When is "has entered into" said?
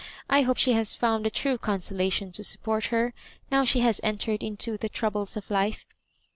3.81-4.75